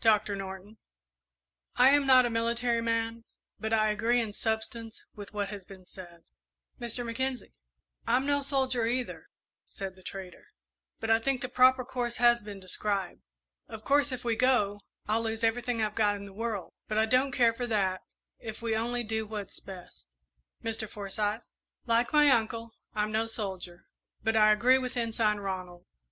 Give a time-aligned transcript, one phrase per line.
[0.00, 0.76] "Doctor Norton?"
[1.74, 3.24] "I am not a military man,
[3.58, 6.22] but I agree in substance with what has been said."
[6.80, 7.04] "Mr.
[7.04, 7.52] Mackenzie?"
[8.06, 9.26] "I'm no soldier, either,"
[9.64, 10.52] said the trader,
[11.00, 13.22] "but I think the proper course has been described.
[13.66, 17.04] Of course, if we go, I'll lose everything I've got in the world; but I
[17.04, 18.02] don't care for that,
[18.38, 20.08] if we only do what's best."
[20.62, 20.88] "Mr.
[20.88, 21.42] Forsyth?"
[21.86, 23.86] "Like my uncle, I'm no soldier,
[24.22, 25.86] but I agree with Ensign Ronald.